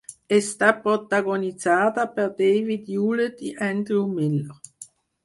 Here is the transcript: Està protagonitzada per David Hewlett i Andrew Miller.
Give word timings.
Està 0.35 0.69
protagonitzada 0.85 2.05
per 2.15 2.25
David 2.39 2.89
Hewlett 2.95 3.45
i 3.51 3.53
Andrew 3.67 4.09
Miller. 4.15 4.57